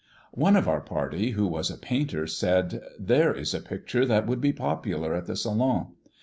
[0.33, 4.41] One of our party, who was a painter, said, "There is a picture that would
[4.41, 5.93] be popular at the Salon.